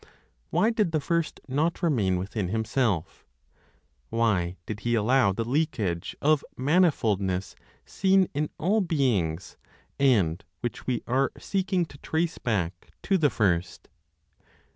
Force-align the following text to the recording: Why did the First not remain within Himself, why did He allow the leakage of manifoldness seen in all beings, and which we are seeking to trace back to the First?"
Why 0.49 0.71
did 0.71 0.93
the 0.93 0.99
First 0.99 1.39
not 1.47 1.83
remain 1.83 2.17
within 2.17 2.47
Himself, 2.47 3.23
why 4.09 4.57
did 4.65 4.79
He 4.79 4.95
allow 4.95 5.31
the 5.31 5.45
leakage 5.45 6.15
of 6.23 6.43
manifoldness 6.57 7.53
seen 7.85 8.27
in 8.33 8.49
all 8.57 8.81
beings, 8.81 9.57
and 9.99 10.43
which 10.61 10.87
we 10.87 11.03
are 11.05 11.31
seeking 11.37 11.85
to 11.85 11.99
trace 11.99 12.39
back 12.39 12.89
to 13.03 13.19
the 13.19 13.29
First?" 13.29 13.89